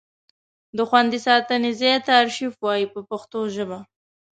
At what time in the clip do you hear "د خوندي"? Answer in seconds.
0.77-1.19